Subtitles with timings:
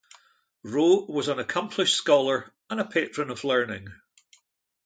[0.63, 3.87] Roe was an accomplished scholar and a patron of learning.